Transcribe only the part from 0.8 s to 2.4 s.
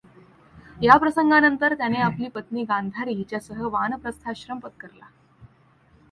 या प्रसंगानंतर त्याने आपली